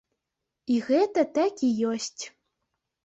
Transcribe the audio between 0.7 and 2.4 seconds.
І гэта так і ёсць.